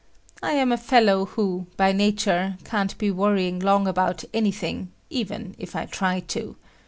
[0.41, 5.75] I am a fellow who, by nature, can't be worrying long about[F] anything even if
[5.75, 6.55] I try to.